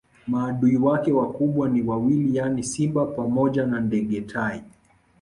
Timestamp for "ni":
1.69-1.81